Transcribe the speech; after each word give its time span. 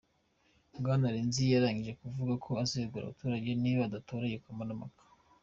Bwana 0.79 1.13
Renzi 1.13 1.43
yarangije 1.53 1.93
kuvuga 2.01 2.33
ko 2.43 2.49
azegura 2.63 3.03
abaturage 3.05 3.49
nibadatora 3.61 4.23
iyo 4.29 4.39
kamarampaka. 4.45 5.03